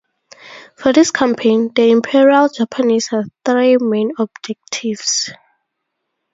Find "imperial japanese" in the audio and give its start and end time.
1.91-3.09